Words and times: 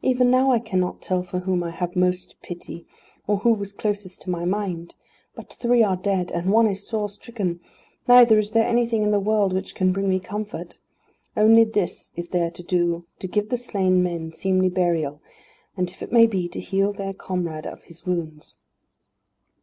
Even 0.00 0.30
now 0.30 0.52
I 0.52 0.58
cannot 0.58 1.02
tell 1.02 1.22
for 1.22 1.40
whom 1.40 1.62
I 1.62 1.70
have 1.70 1.96
most 1.96 2.36
pity, 2.40 2.86
or 3.26 3.36
who 3.36 3.52
was 3.52 3.74
closest 3.74 4.22
to 4.22 4.30
my 4.30 4.46
mind. 4.46 4.94
But 5.34 5.52
three 5.52 5.82
are 5.82 5.98
dead, 5.98 6.32
and 6.32 6.50
one 6.50 6.66
is 6.66 6.86
sore 6.88 7.10
stricken; 7.10 7.60
neither 8.08 8.38
is 8.38 8.52
there 8.52 8.66
anything 8.66 9.02
in 9.02 9.10
the 9.10 9.20
world 9.20 9.52
which 9.52 9.74
can 9.74 9.92
bring 9.92 10.08
me 10.08 10.18
comfort. 10.18 10.78
Only 11.36 11.64
this 11.64 12.10
is 12.16 12.28
there 12.28 12.50
to 12.52 12.62
do 12.62 13.04
to 13.18 13.28
give 13.28 13.50
the 13.50 13.58
slain 13.58 14.02
men 14.02 14.32
seemly 14.32 14.70
burial, 14.70 15.20
and, 15.76 15.90
if 15.90 16.00
it 16.00 16.10
may 16.10 16.26
be, 16.26 16.48
to 16.48 16.58
heal 16.60 16.94
their 16.94 17.12
comrade 17.12 17.66
of 17.66 17.82
his 17.82 18.06
wounds." 18.06 18.56